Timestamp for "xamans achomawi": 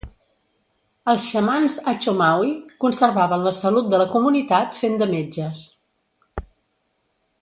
1.33-2.49